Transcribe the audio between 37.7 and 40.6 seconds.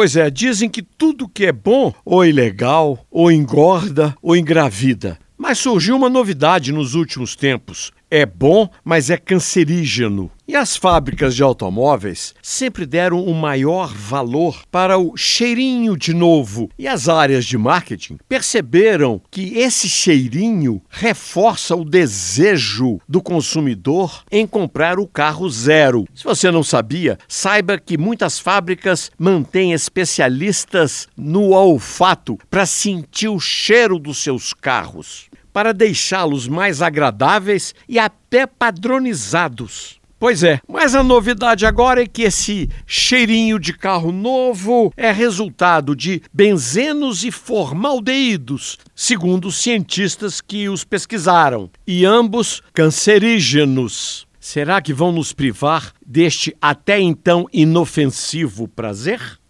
e até padronizados. Pois é,